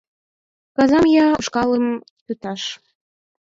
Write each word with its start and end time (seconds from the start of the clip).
Казам 0.75 1.05
я 1.23 1.27
ушкалым 1.39 1.85
кӱташ. 2.25 2.61